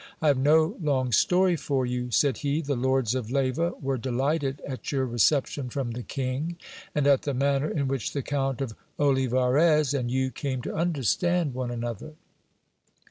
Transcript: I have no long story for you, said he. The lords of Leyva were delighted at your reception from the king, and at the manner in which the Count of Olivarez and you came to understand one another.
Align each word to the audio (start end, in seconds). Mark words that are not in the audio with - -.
I 0.19 0.29
have 0.29 0.37
no 0.39 0.77
long 0.81 1.11
story 1.11 1.55
for 1.55 1.85
you, 1.85 2.09
said 2.09 2.37
he. 2.39 2.61
The 2.63 2.75
lords 2.75 3.13
of 3.13 3.29
Leyva 3.29 3.75
were 3.83 3.99
delighted 3.99 4.59
at 4.67 4.91
your 4.91 5.05
reception 5.05 5.69
from 5.69 5.91
the 5.91 6.01
king, 6.01 6.57
and 6.95 7.05
at 7.05 7.21
the 7.21 7.35
manner 7.35 7.69
in 7.69 7.87
which 7.87 8.11
the 8.11 8.23
Count 8.23 8.61
of 8.61 8.73
Olivarez 8.99 9.93
and 9.93 10.09
you 10.09 10.31
came 10.31 10.63
to 10.63 10.73
understand 10.73 11.53
one 11.53 11.69
another. 11.69 12.13